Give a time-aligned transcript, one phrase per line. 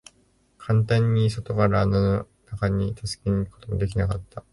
[0.57, 4.43] 簡単に外から穴の中に助けに行くことも出来なかった。